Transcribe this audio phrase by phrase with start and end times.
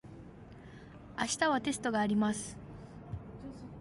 [1.15, 2.57] 明日はテストがあります。